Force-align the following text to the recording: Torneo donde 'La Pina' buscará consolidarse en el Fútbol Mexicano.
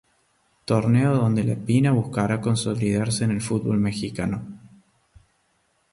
Torneo 0.65 1.13
donde 1.15 1.43
'La 1.43 1.55
Pina' 1.55 1.91
buscará 1.91 2.41
consolidarse 2.41 3.23
en 3.23 3.29
el 3.29 3.39
Fútbol 3.39 3.77
Mexicano. 3.77 4.43